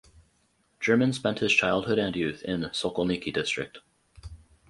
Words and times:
German 0.79 1.13
spent 1.13 1.37
his 1.37 1.53
childhood 1.53 1.99
and 1.99 2.15
youth 2.15 2.41
in 2.41 2.61
Sokolniki 2.73 3.31
District. 3.31 3.77